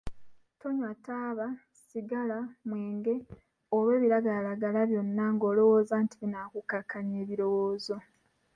Tonywa 0.59 0.91
taaba, 1.05 1.47
sigala, 1.85 2.37
mwenge 2.67 3.15
oba 3.75 3.89
ebiragalalagala 3.97 4.81
ng’olowooza 5.33 5.95
nti 6.03 6.15
binaakukkakkanya 6.21 7.15
ebirowoozo. 7.23 7.95